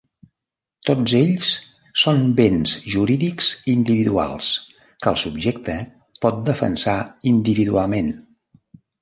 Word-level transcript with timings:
Tots 0.89 1.11
ells 1.17 1.49
són 2.03 2.23
béns 2.39 2.73
jurídics 2.93 3.51
individuals 3.75 4.49
que 4.81 5.13
el 5.13 5.21
subjecte 5.25 5.77
pot 6.27 6.41
defensar 6.49 6.97
individualment. 7.35 8.11